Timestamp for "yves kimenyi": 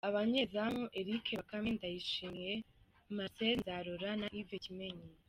4.39-5.05